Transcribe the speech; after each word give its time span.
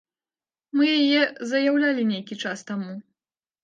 Мы 0.79 0.87
яе 1.01 1.21
заяўлялі 1.53 2.09
нейкі 2.17 2.43
час 2.43 2.69
таму. 2.75 2.93